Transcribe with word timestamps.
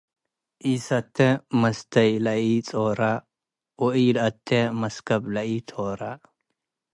ኢሰቴ 0.73 1.17
መስተይ 1.61 2.11
ለኢጾረ 2.25 3.01
ወኢለአቴ 3.83 4.47
መስከብ 4.81 5.21
ለኢቶረ። 5.33 6.01